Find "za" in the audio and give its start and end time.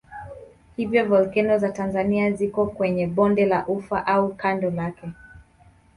1.57-1.71